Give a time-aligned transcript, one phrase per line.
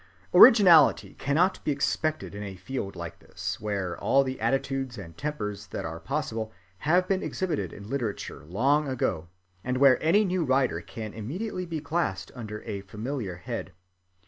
[0.33, 5.67] Originality cannot be expected in a field like this, where all the attitudes and tempers
[5.67, 9.29] that are possible have been exhibited in literature long ago,
[9.63, 13.73] and where any new writer can immediately be classed under a familiar head.